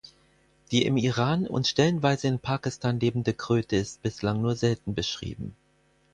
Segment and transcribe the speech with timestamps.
[0.71, 5.55] Die im Iran und stellenweise in Pakistan lebende Kröte ist bislang nur selten beschrieben.